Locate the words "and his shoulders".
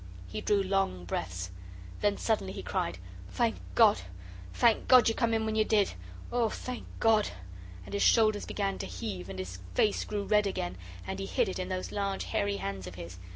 7.85-8.47